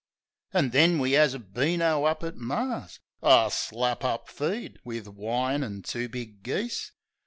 [0.51, 5.63] An' then we 'as a beano up at Mar's— A slap up feed, wiv wine
[5.63, 6.91] an' two big geese.